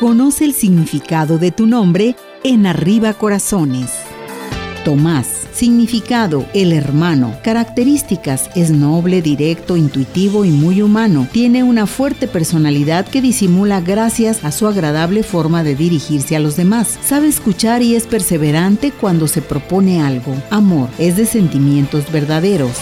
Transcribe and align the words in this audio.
Conoce 0.00 0.46
el 0.46 0.54
significado 0.54 1.36
de 1.36 1.50
tu 1.50 1.66
nombre 1.66 2.16
en 2.42 2.64
Arriba 2.64 3.12
Corazones. 3.12 3.90
Tomás, 4.82 5.26
significado, 5.52 6.46
el 6.54 6.72
hermano. 6.72 7.36
Características, 7.44 8.48
es 8.56 8.70
noble, 8.70 9.20
directo, 9.20 9.76
intuitivo 9.76 10.46
y 10.46 10.52
muy 10.52 10.80
humano. 10.80 11.28
Tiene 11.30 11.64
una 11.64 11.86
fuerte 11.86 12.28
personalidad 12.28 13.06
que 13.06 13.20
disimula 13.20 13.82
gracias 13.82 14.42
a 14.42 14.52
su 14.52 14.66
agradable 14.66 15.22
forma 15.22 15.64
de 15.64 15.74
dirigirse 15.74 16.34
a 16.34 16.40
los 16.40 16.56
demás. 16.56 16.98
Sabe 17.04 17.28
escuchar 17.28 17.82
y 17.82 17.94
es 17.94 18.06
perseverante 18.06 18.92
cuando 18.92 19.28
se 19.28 19.42
propone 19.42 20.00
algo. 20.00 20.34
Amor, 20.48 20.88
es 20.96 21.18
de 21.18 21.26
sentimientos 21.26 22.10
verdaderos. 22.10 22.72